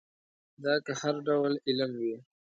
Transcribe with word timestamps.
دا 0.63 0.73
که 0.85 0.93
هر 1.01 1.15
ډول 1.27 1.53
علم 1.67 1.91
وي. 2.01 2.15